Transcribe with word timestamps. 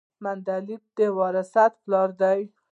مندل 0.23 0.63
د 0.97 0.99
وراثت 1.17 1.71
پلار 1.83 2.09
دی 2.21 2.39